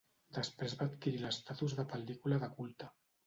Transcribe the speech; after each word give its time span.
Després 0.37 0.71
va 0.79 0.87
adquirir 0.91 1.19
l'estatus 1.25 1.77
de 1.81 1.87
pel·lícula 1.93 2.39
de 2.45 2.53
culte. 2.57 2.91